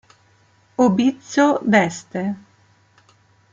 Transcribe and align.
Obizzo 0.85 1.45
d'Este 1.61 2.21